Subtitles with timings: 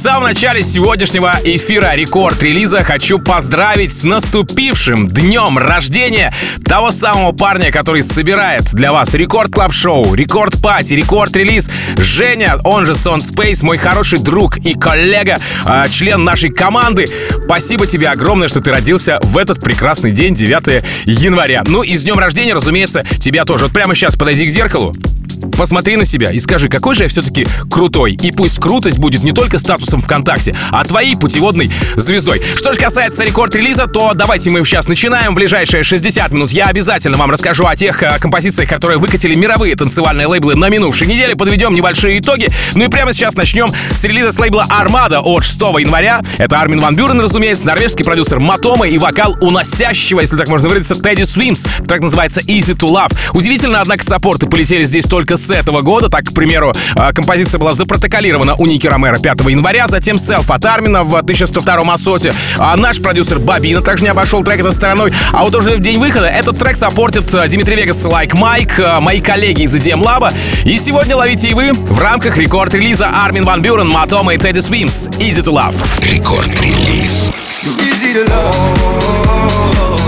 [0.00, 6.32] самом начале сегодняшнего эфира рекорд-релиза хочу поздравить с наступившим днем рождения
[6.64, 11.68] того самого парня, который собирает для вас рекорд клаб шоу рекорд пати, рекорд-релиз.
[11.98, 17.06] Женя, он же Сон Space, мой хороший друг и коллега, э, член нашей команды.
[17.44, 21.62] Спасибо тебе огромное, что ты родился в этот прекрасный день, 9 января.
[21.66, 23.64] Ну и с днем рождения, разумеется, тебя тоже.
[23.64, 24.96] Вот прямо сейчас подойди к зеркалу,
[25.56, 28.12] посмотри на себя и скажи, какой же я все-таки крутой.
[28.12, 32.42] И пусть крутость будет не только статусом ВКонтакте, а твоей путеводной звездой.
[32.56, 35.32] Что же касается рекорд-релиза, то давайте мы сейчас начинаем.
[35.32, 39.74] В ближайшие 60 минут я обязательно вам расскажу о тех э, композициях, которые выкатили мировые
[39.76, 41.34] танцевальные лейблы на минувшей неделе.
[41.36, 42.48] Подведем небольшие итоги.
[42.74, 46.22] Ну и прямо сейчас начнем с релиза с лейбла Armada от 6 января.
[46.38, 50.94] Это Армин Ван Бюрен, разумеется, норвежский продюсер Матома и вокал уносящего, если так можно выразиться,
[50.96, 51.66] Teddy Swims.
[51.86, 53.16] Так называется Easy to Love.
[53.34, 56.08] Удивительно, однако, саппорты полетели здесь только с этого года.
[56.08, 60.64] Так, к примеру, э, композиция была запротоколирована у Ники Ромера 5 января, затем сет от
[60.64, 62.32] Армина в 1102 ASOT е.
[62.58, 65.12] А наш продюсер Бобина также не обошел трек этой стороной.
[65.32, 69.00] А вот уже в день выхода этот трек саппортит э, Dimitri Vegas, Like Mike, э,
[69.00, 70.32] мои коллеги из EDM Lab.
[70.64, 75.08] И сегодня ловите и вы в рамках рекорд-релиза Армин Ван Бюрен, Матома и Тедди Свимс.
[75.18, 75.76] Easy to Love.
[76.12, 77.30] Рекорд-релиз.
[77.78, 79.99] easy to love.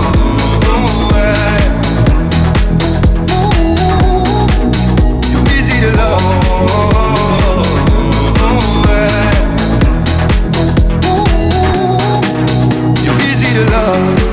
[13.69, 14.32] Love.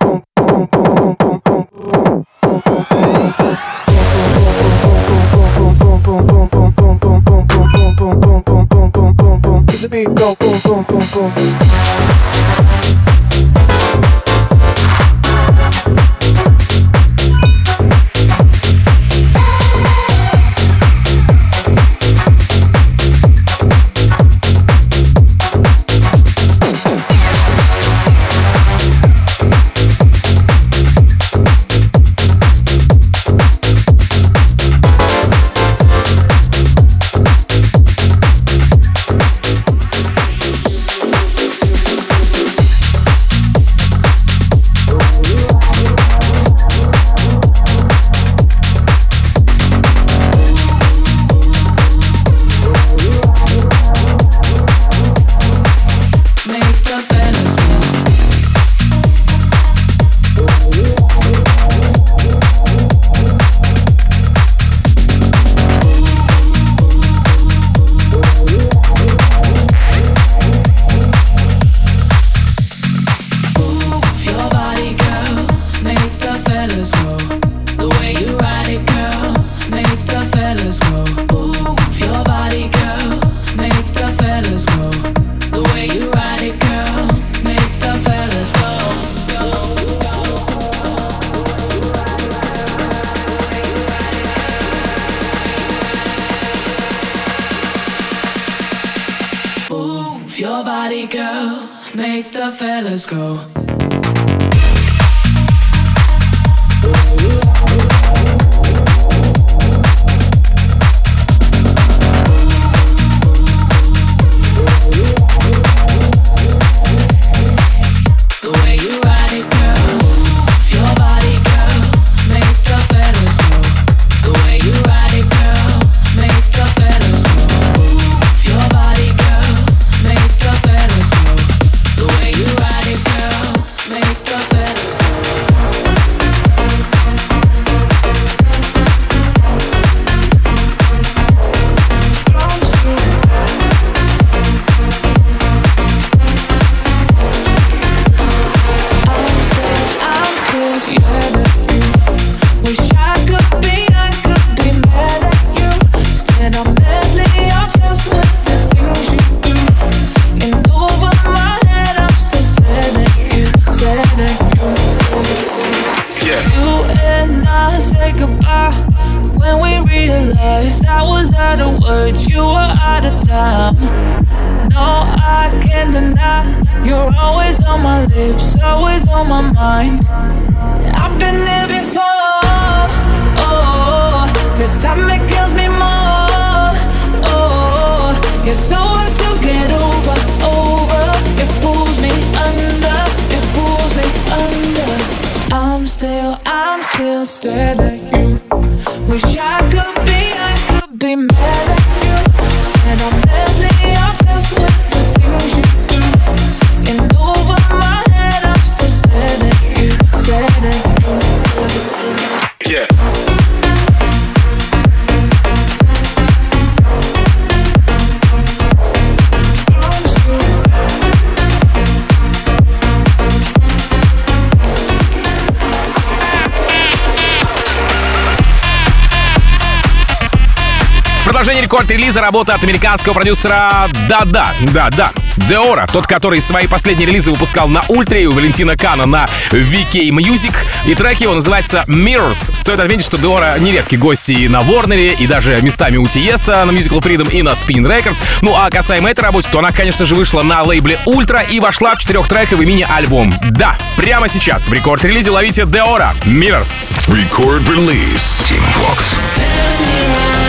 [231.71, 235.11] продолжение рекорд-релиза работа от американского продюсера Да-да, да-да,
[235.47, 240.53] Деора, тот, который свои последние релизы выпускал на Ультре, у Валентина Кана на VK Music.
[240.85, 242.53] И трек его называется Mirrors.
[242.53, 246.71] Стоит отметить, что Деора нередки гости и на Ворнере, и даже местами у Тиеста на
[246.71, 248.21] Musical Freedom и на Spin Records.
[248.41, 251.95] Ну а касаемо этой работы, то она, конечно же, вышла на лейбле Ультра и вошла
[251.95, 253.33] в четырехтрековый мини-альбом.
[253.51, 256.83] Да, прямо сейчас в рекорд-релизе ловите Деора Mirrors.
[257.07, 258.43] Record release.
[258.45, 260.40] Team Vox.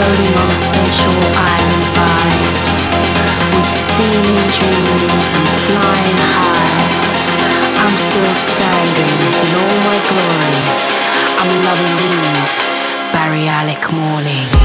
[0.00, 2.74] Floating on sensual island vibes,
[3.52, 6.88] with steaming dreams and flying high.
[7.84, 10.56] I'm still standing in all my glory.
[11.36, 12.48] I'm loving these
[13.12, 14.60] Barialic mornings.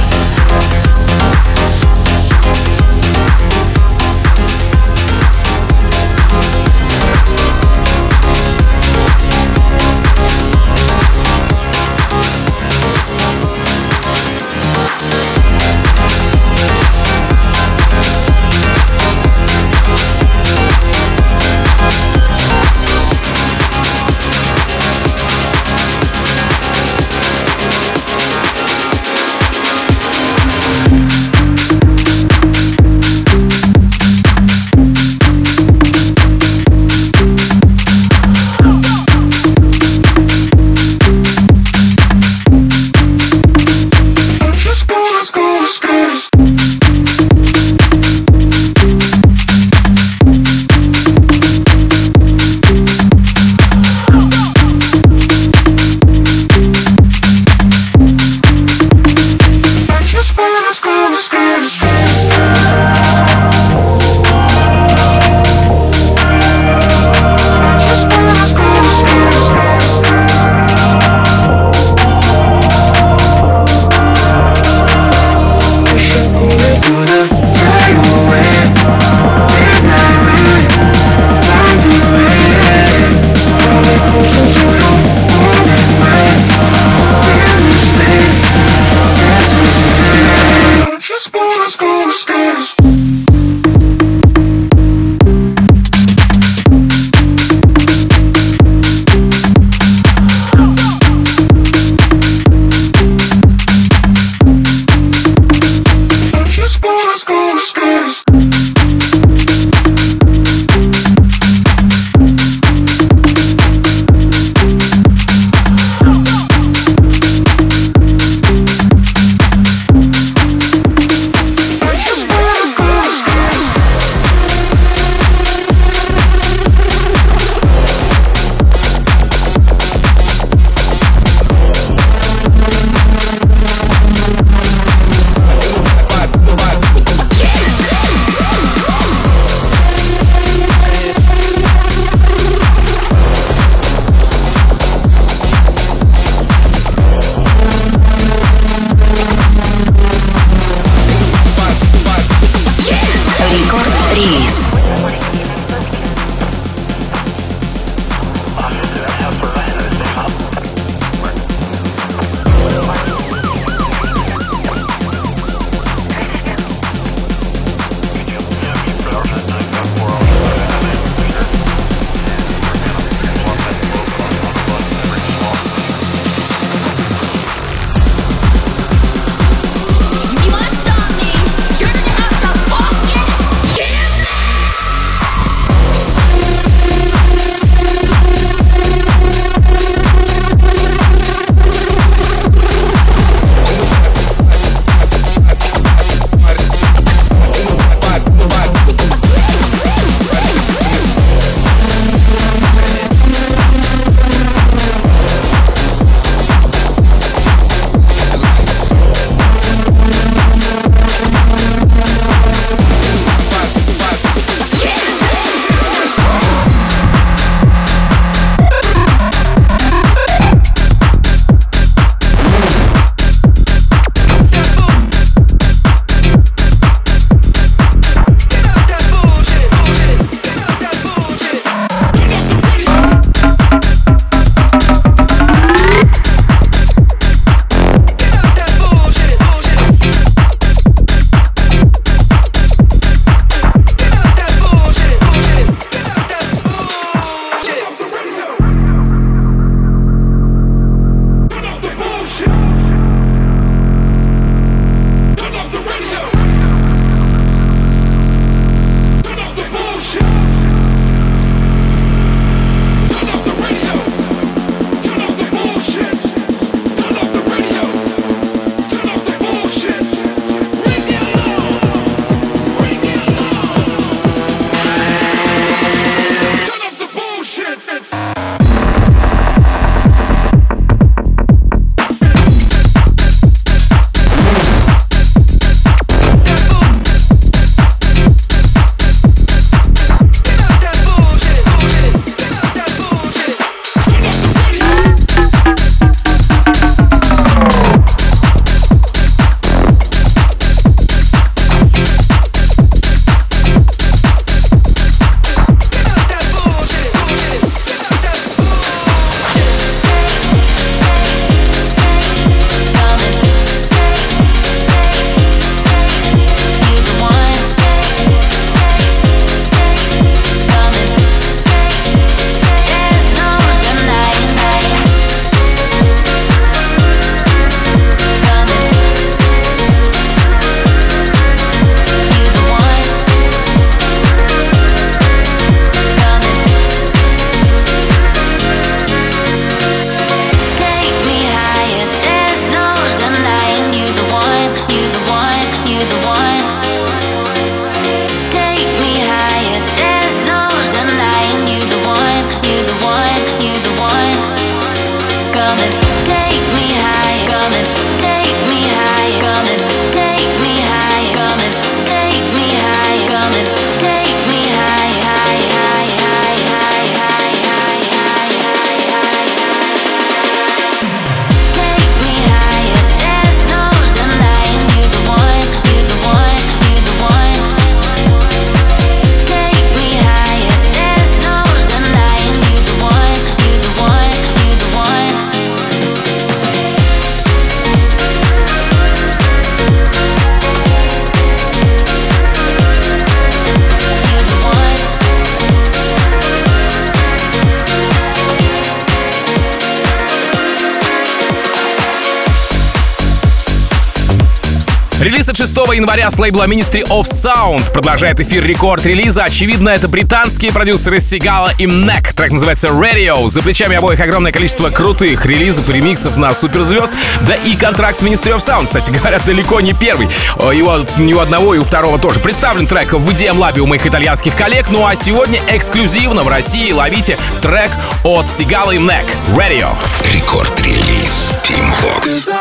[406.05, 409.45] января с лейбла Ministry of Sound продолжает эфир рекорд-релиза.
[409.45, 412.31] Очевидно, это британские продюсеры Сигала и Мнек.
[412.33, 413.47] Трек называется Radio.
[413.47, 417.11] За плечами обоих огромное количество крутых релизов и ремиксов на суперзвезд.
[417.47, 420.27] Да и контракт с Ministry of Sound, кстати говоря, далеко не первый.
[420.59, 422.39] Э, Его ни у одного и у второго тоже.
[422.39, 424.85] Представлен трек в EDM лабе у моих итальянских коллег.
[424.91, 427.89] Ну а сегодня эксклюзивно в России ловите трек
[428.23, 429.25] от Сигала и Мнек.
[429.57, 429.89] Radio.
[430.31, 431.51] Рекорд-релиз.
[431.63, 432.51] Team Vox.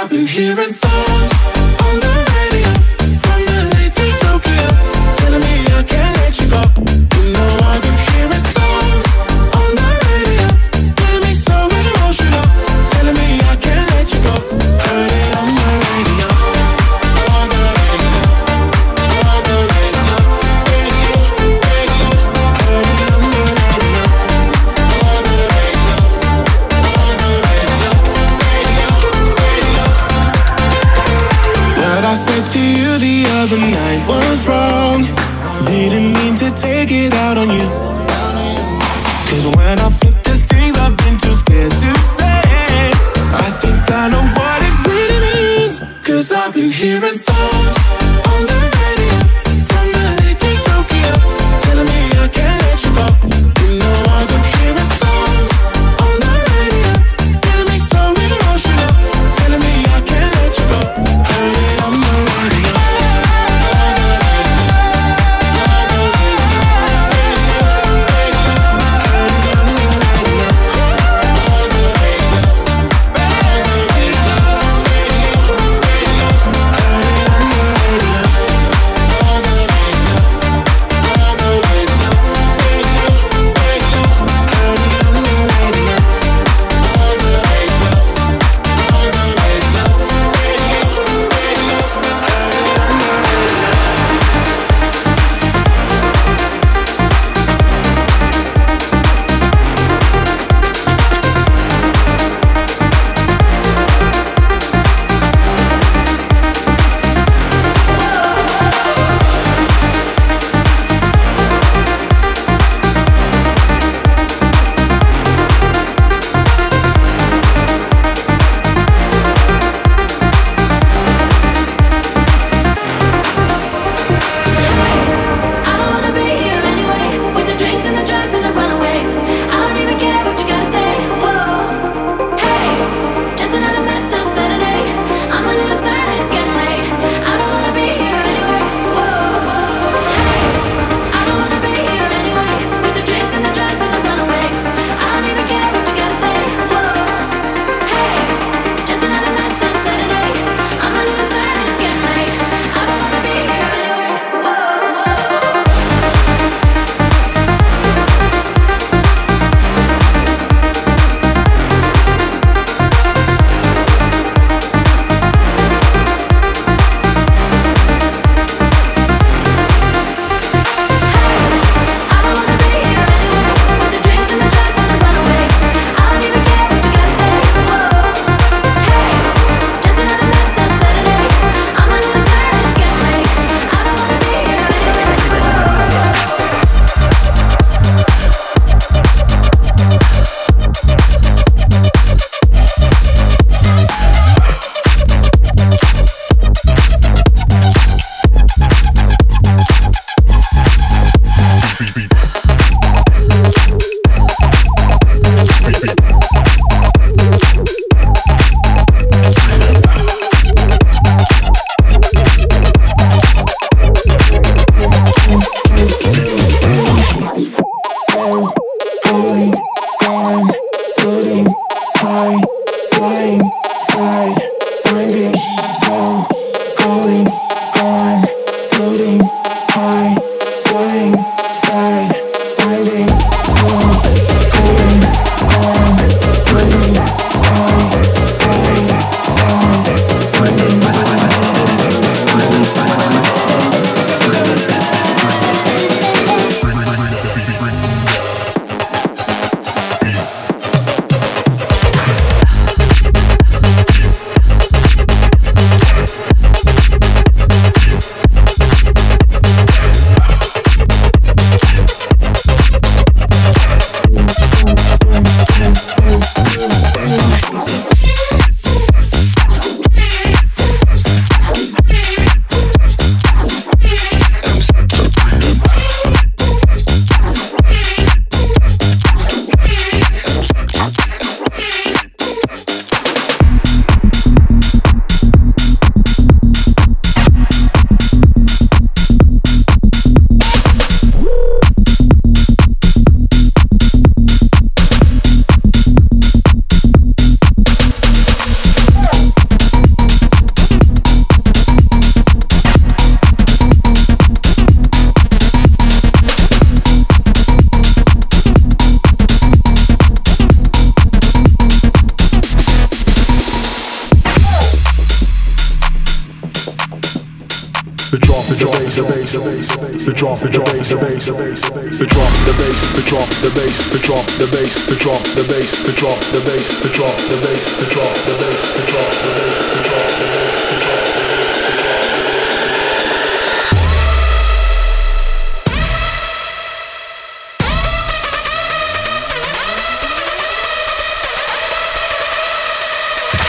[6.35, 6.84] Check go.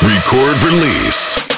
[0.03, 1.54] Record release.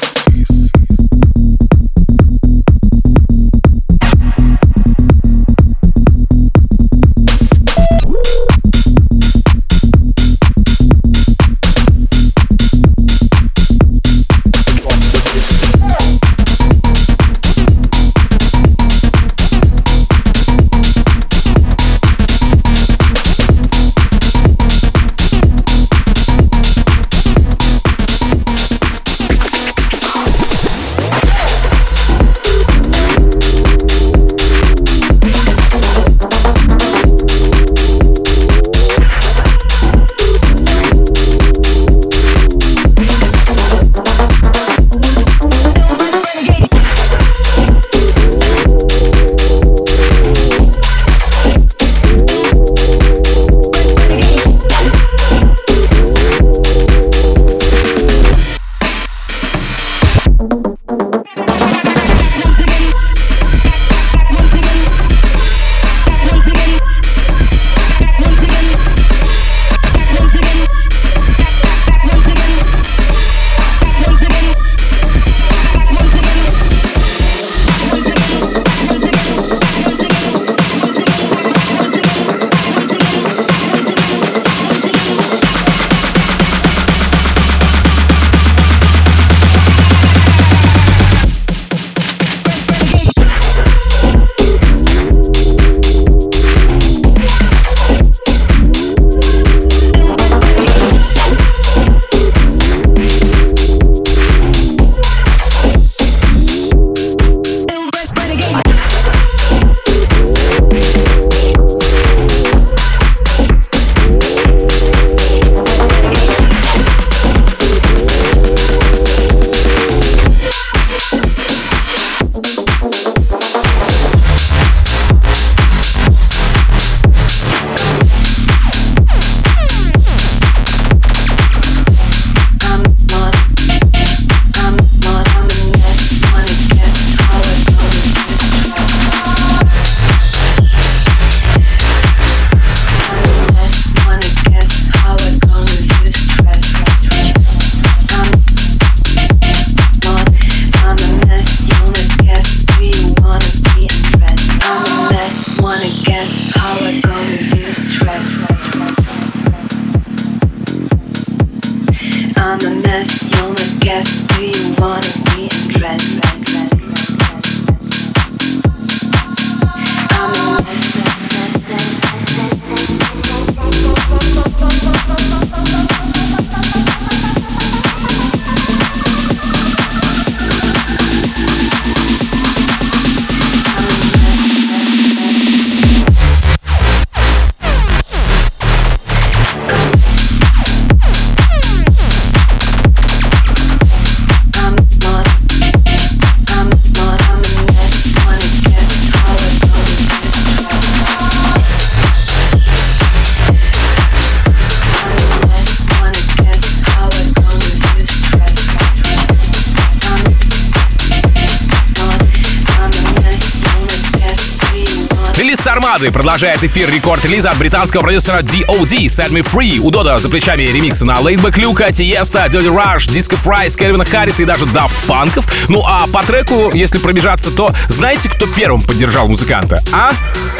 [215.98, 219.08] Армады продолжает эфир рекорд-релиза от британского продюсера D.O.D.
[219.08, 219.80] Set Me Free.
[219.80, 224.44] У Дода за плечами ремиксы на Laidback Люка, Тиеста, Dirty Rush, Disco Fries, Кельвина Харриса
[224.44, 225.68] и даже Daft Punk ов.
[225.70, 229.84] Ну а по треку, если пробежаться, то знаете, кто первым поддержал музыканта?
[229.92, 230.12] А?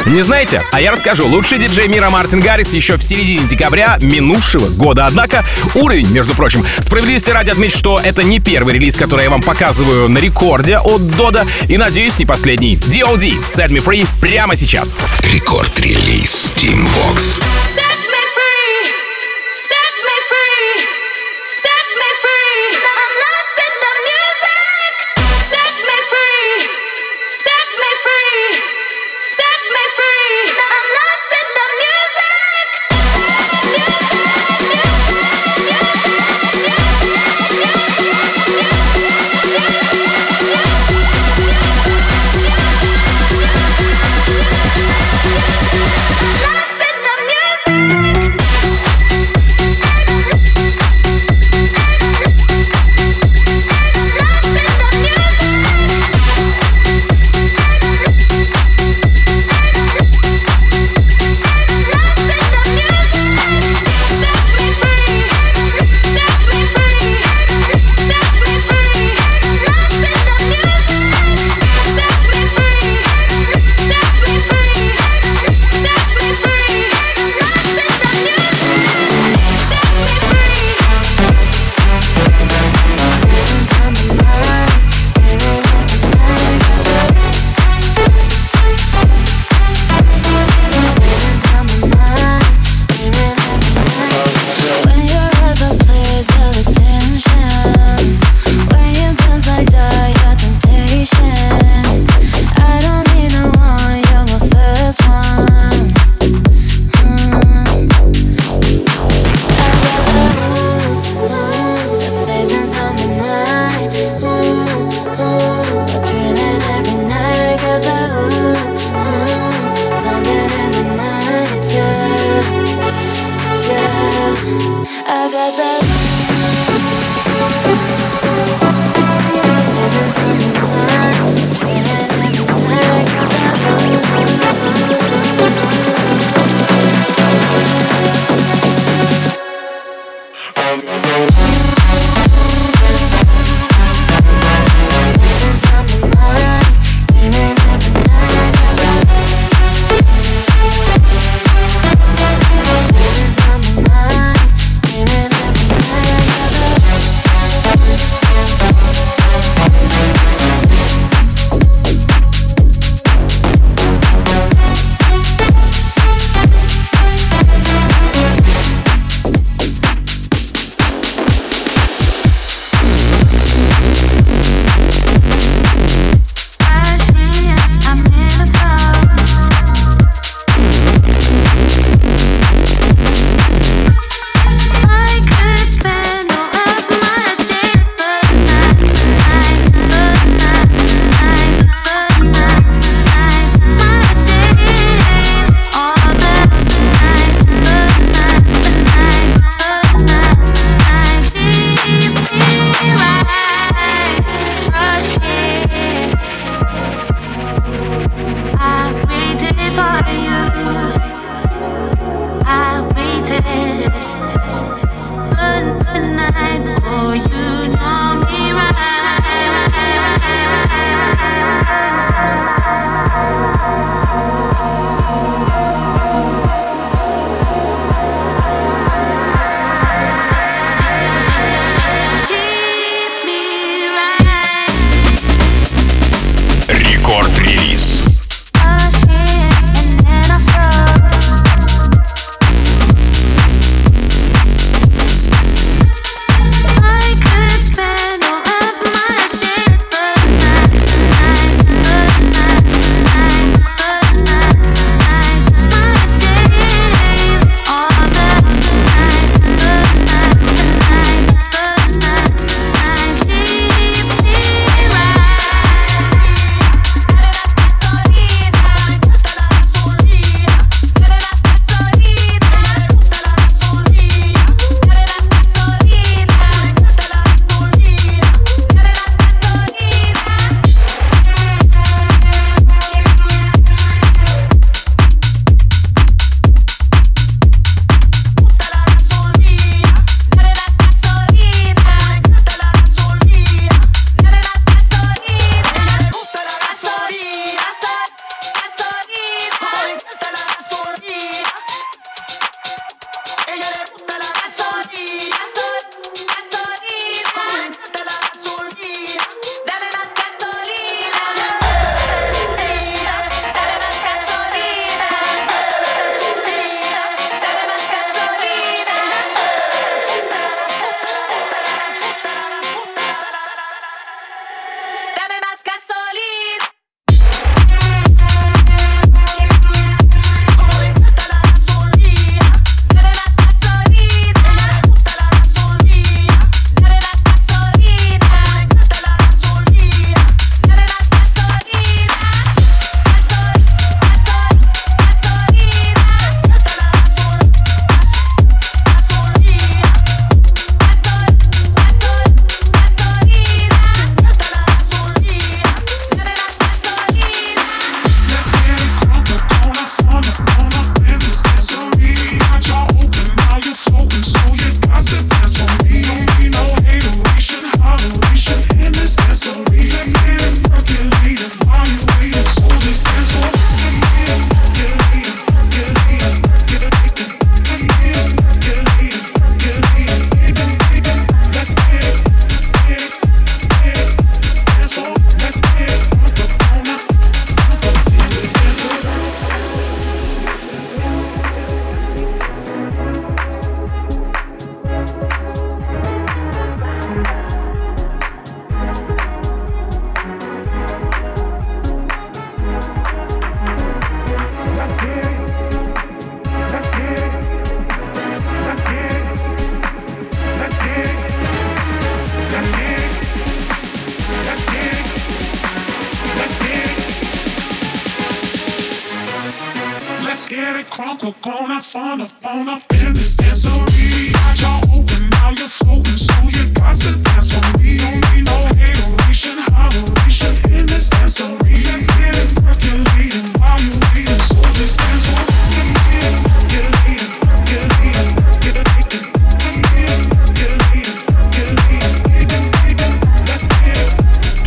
[0.06, 0.60] Не знаете?
[0.72, 1.24] А я расскажу.
[1.28, 5.06] Лучший диджей мира Мартин Гаррикс еще в середине декабря минувшего года.
[5.06, 9.42] Однако уровень, между прочим, справедливости ради отметить, что это не первый релиз, который я вам
[9.42, 11.46] показываю на рекорде от Дода.
[11.68, 12.74] И надеюсь, не последний.
[12.74, 13.34] D.O.D.
[13.46, 14.98] Set Me Free прямо сейчас.
[15.30, 17.67] Рекорд-релиз Steambox.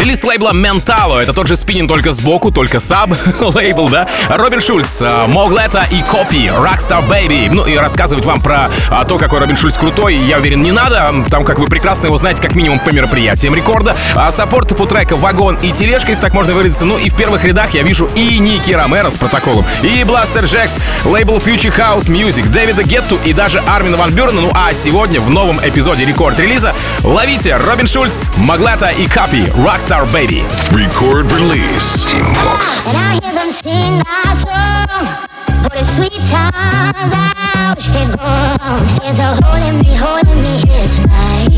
[0.02, 1.20] Релиз лейбла Ментало.
[1.20, 4.08] Это тот же спиннин, только сбоку, только саб лейбл, да?
[4.30, 7.52] Робин Шульц, э, Моглета и Копи, Rockstar Baby.
[7.52, 11.14] Ну и рассказывать вам про а, то, какой Робин Шульц крутой, я уверен, не надо.
[11.30, 13.96] Там, как вы прекрасно его знаете, как минимум по мероприятиям рекорда.
[14.16, 16.86] А саппорт у трека «Вагон» и «Тележка», если так можно выразиться.
[16.86, 20.80] Ну и в первых рядах я вижу и Ники Ромеро с протоколом, и Бластер Джекс,
[21.06, 24.42] лейбл Future House Music, Дэвида Гетту и даже Армина Ван Бюрена.
[24.42, 26.74] Ну а сегодня в новом эпизоде рекорд-релиза
[27.04, 30.40] ловите Робин Шульц, Моглета и Копи, Rockstar Our baby.
[30.72, 32.08] Record release.
[32.08, 32.80] Team Vox.
[32.88, 35.28] And I hear them sing our song.
[35.68, 38.80] For the sweet times I wish they'd gone.
[39.04, 41.52] There's a hole in me, hole in me here tonight.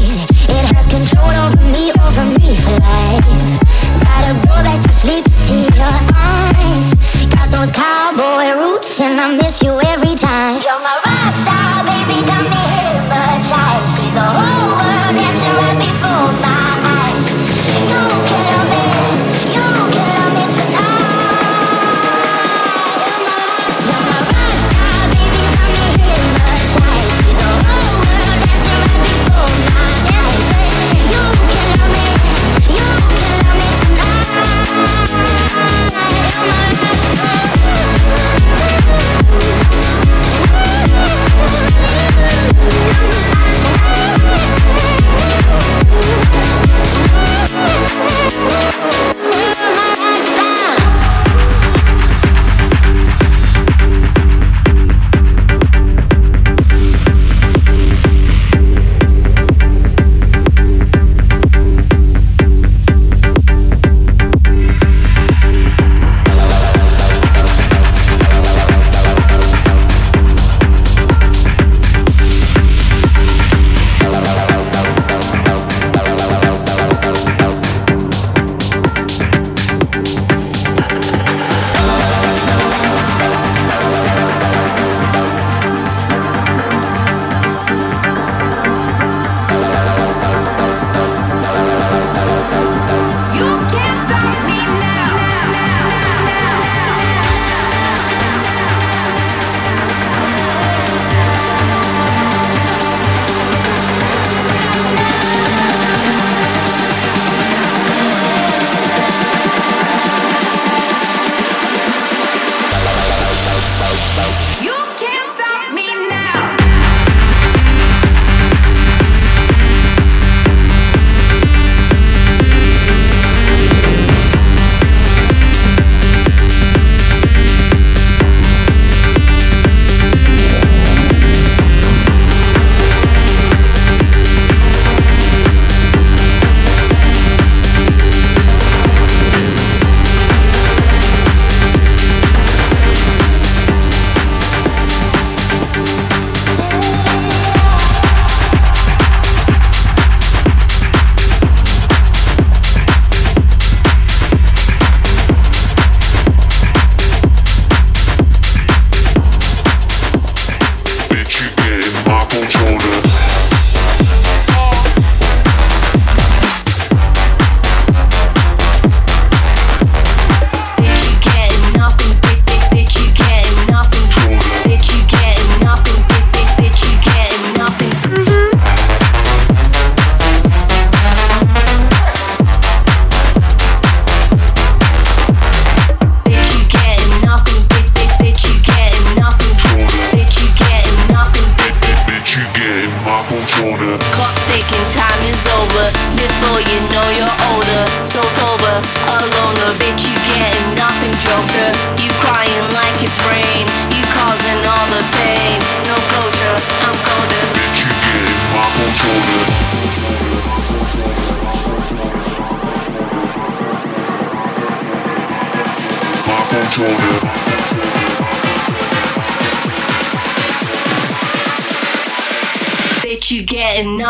[0.49, 3.21] It has control over me, over me for life.
[4.01, 6.89] Gotta go back to sleep to see your eyes.
[7.29, 10.57] Got those cowboy roots and I miss you every time.
[10.65, 11.12] You're my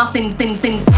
[0.03, 0.92] nothing, thing, thing.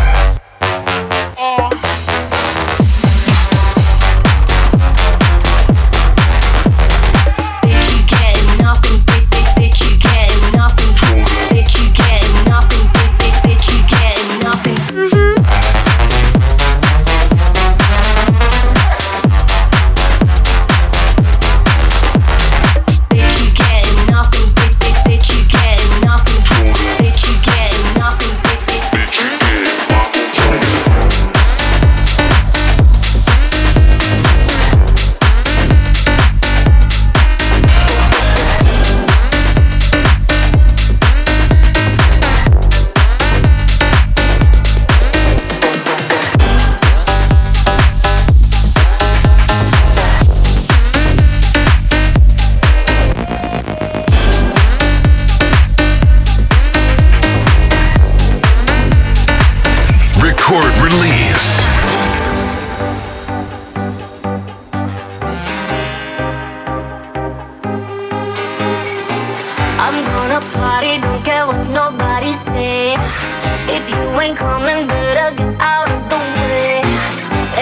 [74.25, 76.81] Ain't coming, better get out of the way.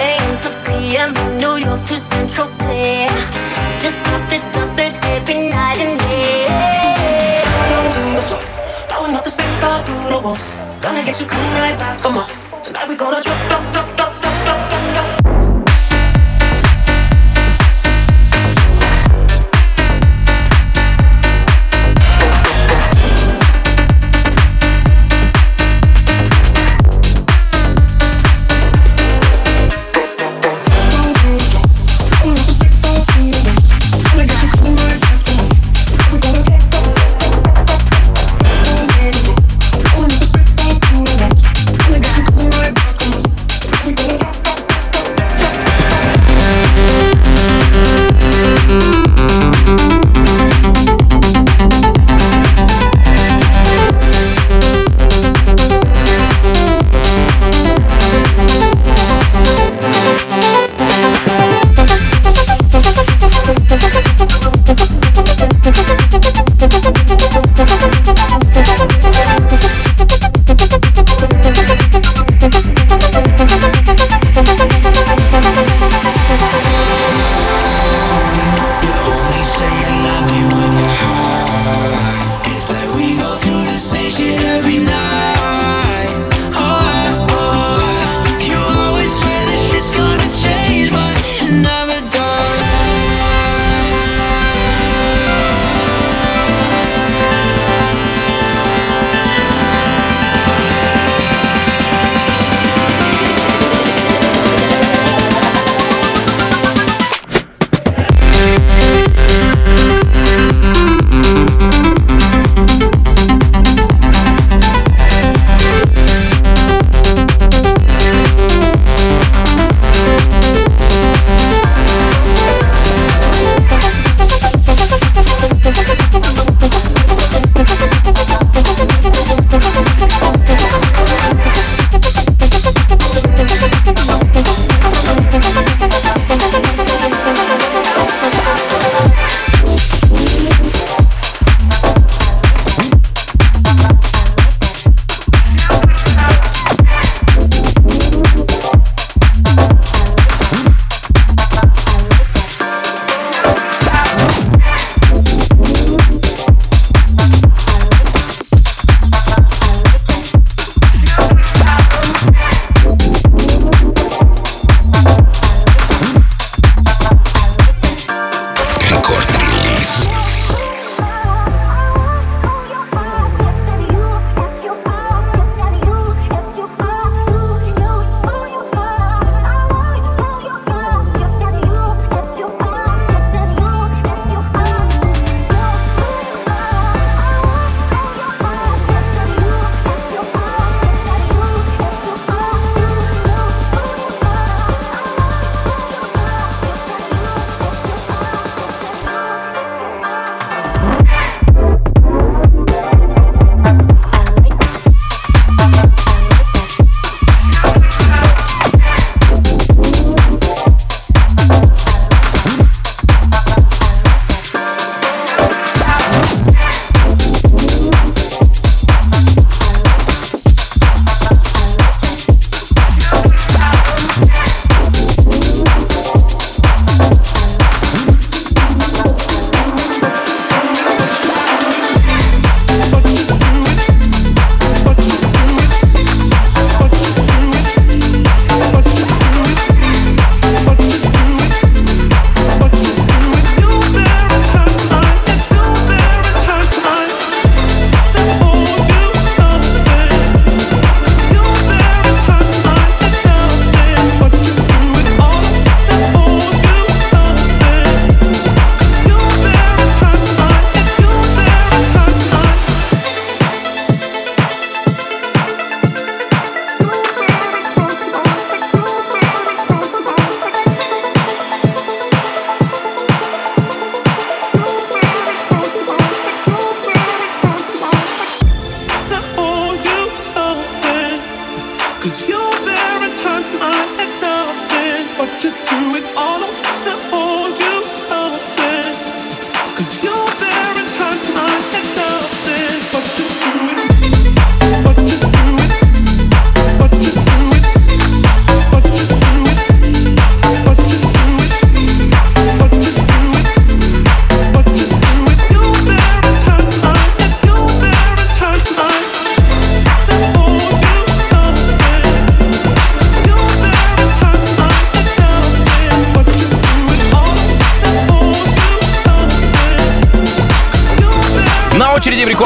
[0.04, 3.08] AM to PM from New York to Central Bay.
[3.82, 6.46] Just pop it, dump it every night and day.
[7.68, 8.42] Down to the floor.
[8.88, 10.54] Blowing up the speaker through the walls.
[10.80, 12.43] Gonna get you coming right back for more.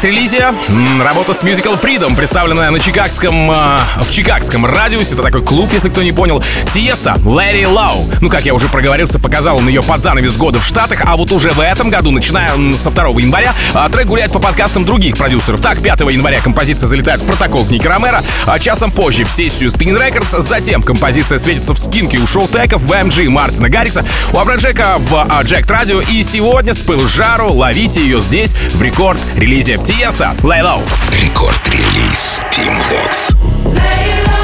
[0.00, 0.54] Рекорд-релизе
[1.02, 3.54] работа с Musical Freedom, представленная на чикагском, э,
[4.00, 5.12] в чикагском радиусе.
[5.12, 6.42] Это такой клуб, если кто не понял.
[6.72, 8.08] Тиеста, Лэри Лау.
[8.22, 11.32] Ну, как я уже проговорился, показал он ее под занавес года в Штатах, а вот
[11.32, 15.60] уже в этом году, начиная со 2 января, а, трек гуляет по подкастам других продюсеров.
[15.60, 20.00] Так, 5 января композиция залетает в протокол Ники Ромеро, а часом позже в сессию Spinning
[20.00, 24.94] Records, затем композиция светится в скинке у Шоу Тека, в MG Мартина Гаррикса, у Афроджека
[24.98, 30.36] в а, Джек Радио и сегодня с пыл жару ловите ее здесь в рекорд-релизе Тиеста
[30.44, 30.80] Lay Low.
[31.20, 33.34] Рекорд-релиз Team Vox.
[33.74, 34.39] Voices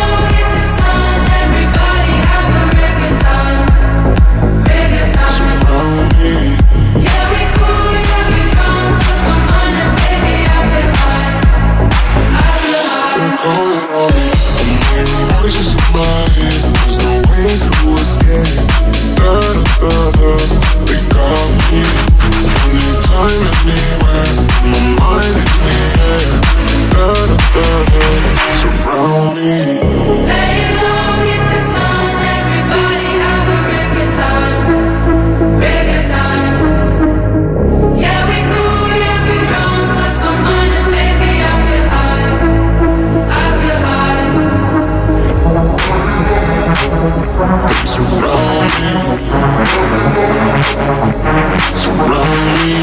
[50.66, 52.82] So running,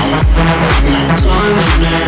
[0.88, 2.03] I'm climbing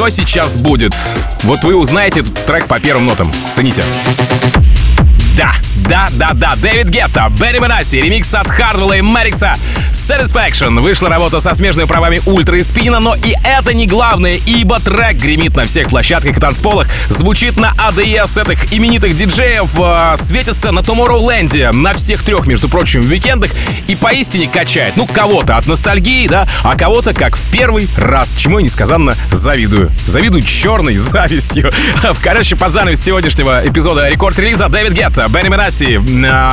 [0.00, 0.94] что сейчас будет?
[1.42, 3.30] Вот вы узнаете этот трек по первым нотам.
[3.52, 3.84] Цените.
[5.36, 9.56] Да, да, да, да, Дэвид Гетта, Берри Бенаси, ремикс от Хардвелла и Мэрикса
[10.10, 10.80] Satisfaction.
[10.80, 15.14] Вышла работа со смежными правами Ультра и Спина, но и это не главное, ибо трек
[15.14, 20.72] гремит на всех площадках и танцполах, звучит на ADF с этих именитых диджеев, э, светится
[20.72, 23.52] на Tomorrowland, на всех трех, между прочим, уикендах
[23.86, 24.96] и поистине качает.
[24.96, 29.92] Ну, кого-то от ностальгии, да, а кого-то как в первый раз, чему я несказанно завидую.
[30.06, 31.70] Завидую черной завистью.
[32.22, 35.98] Короче, под занавес сегодняшнего эпизода рекорд-релиза Дэвид Гетта, Benny Benassi, э,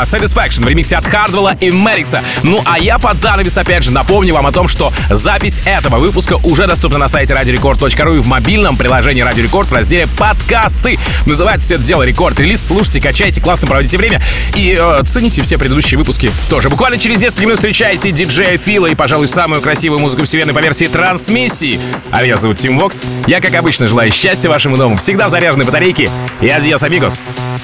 [0.04, 2.22] Satisfaction в ремиксе от Хардвелла и Maddix а.
[2.44, 6.38] Ну, а я под занавес, опять же, напомню вам о том, что запись этого выпуска
[6.44, 10.98] уже доступна на сайте радиорекорд.ру и в мобильном приложении Радио Рекорд в разделе «Подкасты».
[11.26, 12.66] Называется все это дело «Рекорд-релиз».
[12.66, 14.22] Слушайте, качайте, классно проводите время
[14.56, 16.70] и э, цените все предыдущие выпуски тоже.
[16.70, 20.86] Буквально через несколько минут встречаете диджея Фила и, пожалуй, самую красивую музыку вселенной по версии
[20.86, 21.80] трансмиссии.
[22.12, 23.06] А меня зовут Тим Вокс.
[23.28, 26.10] Я, как обычно, желаю счастья вашему дому, всегда заряженной батарейки
[26.42, 27.22] и adiós, amigos.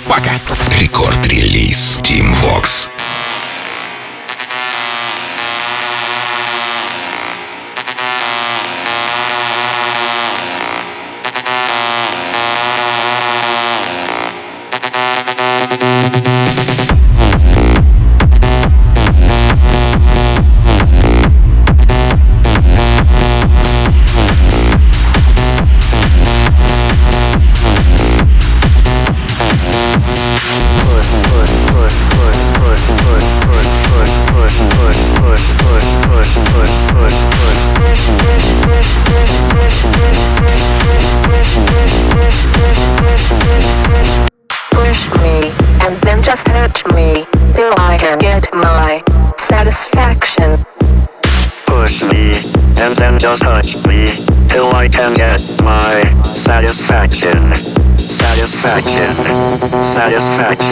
[0.07, 0.31] Пока.
[0.79, 2.89] Record Release Tim Vox.